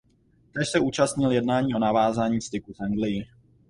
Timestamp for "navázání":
1.79-2.41